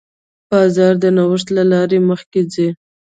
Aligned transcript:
بازار 0.49 0.93
د 1.03 1.05
نوښت 1.17 1.47
له 1.57 1.63
لارې 1.71 1.99
مخکې 2.09 2.41
ځي. 2.53 2.67